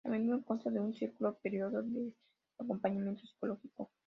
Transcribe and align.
A 0.03 0.09
menudo, 0.09 0.43
consta 0.43 0.69
de 0.71 0.79
un 0.79 0.93
cierto 0.95 1.31
período 1.43 1.81
de 1.83 2.11
acompañamiento 2.57 3.21
psicológico. 3.23 3.91